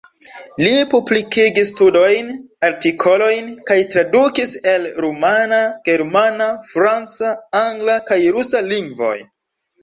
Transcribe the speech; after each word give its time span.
Li 0.59 0.69
publikigis 0.91 1.71
studojn, 1.73 2.31
artikolojn 2.69 3.51
kaj 3.71 3.77
tradukis 3.91 4.55
el 4.71 4.87
rumana, 5.05 5.61
germana, 5.91 6.49
franca, 6.73 7.31
angla 7.61 7.99
kaj 8.11 8.19
rusa 8.39 8.65
lingvoj. 8.75 9.15